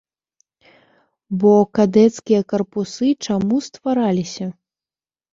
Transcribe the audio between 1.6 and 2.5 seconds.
кадэцкія